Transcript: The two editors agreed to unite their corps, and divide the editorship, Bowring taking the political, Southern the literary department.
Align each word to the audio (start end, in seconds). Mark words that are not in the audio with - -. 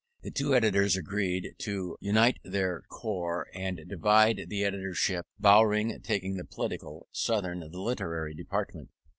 The 0.23 0.31
two 0.31 0.55
editors 0.55 0.97
agreed 0.97 1.53
to 1.59 1.95
unite 2.01 2.39
their 2.43 2.81
corps, 2.89 3.45
and 3.53 3.87
divide 3.87 4.45
the 4.47 4.63
editorship, 4.63 5.27
Bowring 5.37 6.01
taking 6.01 6.37
the 6.37 6.43
political, 6.43 7.07
Southern 7.11 7.59
the 7.59 7.79
literary 7.79 8.33
department. 8.33 8.89